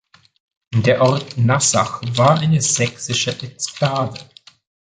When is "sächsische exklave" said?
2.59-4.17